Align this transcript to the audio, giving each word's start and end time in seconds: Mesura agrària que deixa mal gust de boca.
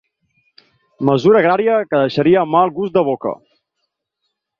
Mesura 1.09 1.37
agrària 1.41 1.75
que 1.91 1.99
deixa 2.03 2.45
mal 2.55 2.73
gust 2.79 2.97
de 2.97 3.05
boca. 3.11 3.35